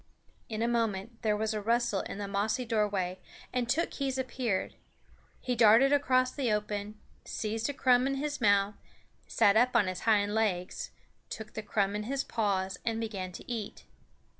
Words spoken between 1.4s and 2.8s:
a rustle in the mossy